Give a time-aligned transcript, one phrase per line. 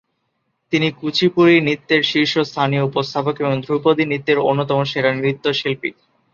[0.73, 5.89] তিনি কুচিপুড়ি নৃত্যের শীর্ষস্থানীয় উপস্থাপক এবং ধ্রুপদী নৃত্যের অন্যতম সেরা নৃত্যশিল্পী।